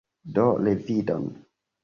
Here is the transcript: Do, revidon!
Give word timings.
Do, 0.37 0.45
revidon! 0.69 1.29